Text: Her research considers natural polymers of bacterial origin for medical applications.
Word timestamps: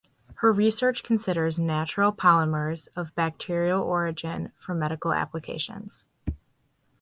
Her 0.37 0.51
research 0.51 1.03
considers 1.03 1.59
natural 1.59 2.11
polymers 2.11 2.87
of 2.95 3.13
bacterial 3.13 3.83
origin 3.83 4.51
for 4.57 4.73
medical 4.73 5.13
applications. 5.13 6.07